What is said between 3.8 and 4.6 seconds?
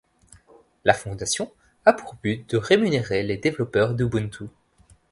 d'Ubuntu.